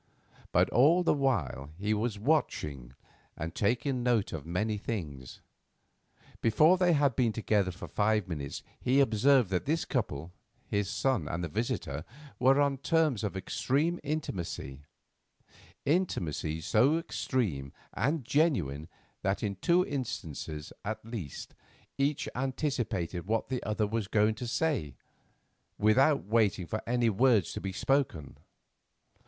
But 0.51 0.67
all 0.71 1.03
the 1.03 1.13
while 1.13 1.69
he 1.77 1.93
was 1.93 2.17
watching 2.17 2.93
and 3.37 3.53
taking 3.53 4.01
note 4.01 4.33
of 4.33 4.47
many 4.47 4.75
things. 4.79 5.41
Before 6.41 6.75
they 6.79 6.93
had 6.93 7.15
been 7.15 7.31
together 7.31 7.69
for 7.69 7.87
five 7.87 8.27
minutes 8.27 8.63
he 8.79 8.99
observed 8.99 9.51
that 9.51 9.65
this 9.67 9.85
couple, 9.85 10.31
his 10.65 10.89
son 10.89 11.27
and 11.27 11.43
their 11.43 11.51
visitor, 11.51 12.03
were 12.39 12.59
on 12.59 12.79
terms 12.79 13.23
of 13.23 13.37
extreme 13.37 13.99
intimacy—intimacy 14.01 16.61
so 16.61 16.97
extreme 16.97 17.71
and 17.93 18.25
genuine 18.25 18.87
that 19.21 19.43
in 19.43 19.55
two 19.57 19.85
instances, 19.85 20.73
at 20.83 21.05
least, 21.05 21.53
each 21.99 22.27
anticipated 22.33 23.27
what 23.27 23.49
the 23.49 23.61
other 23.61 23.85
was 23.85 24.07
going 24.07 24.33
to 24.33 24.47
say, 24.47 24.95
without 25.77 26.23
waiting 26.25 26.65
for 26.65 26.81
any 26.87 27.11
words 27.11 27.53
to 27.53 27.61
be 27.61 27.71
spoken. 27.71 28.35